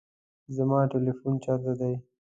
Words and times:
زما 0.55 0.77
تلیفون 0.93 1.33
چیرته 1.43 1.73
دی؟ 1.79 1.93